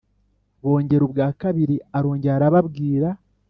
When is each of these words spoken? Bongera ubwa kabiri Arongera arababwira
Bongera 0.63 1.01
ubwa 1.07 1.27
kabiri 1.41 1.75
Arongera 1.97 2.35
arababwira 2.37 3.09